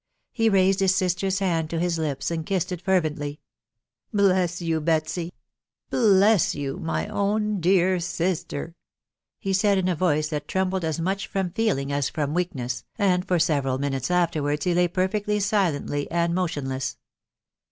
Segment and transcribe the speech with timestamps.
[0.31, 3.39] He raised his sister's hand to his lips, and kissed it fervently."
[4.11, 5.31] Bless you, Betsy!....
[5.91, 8.73] bless you, my own dear sister f"....
[9.37, 13.27] he said in a voice that trembled as much from feeling as from weakness, and
[13.27, 16.95] for •several minutes afterwards he lay perfectly silently and mo tionless.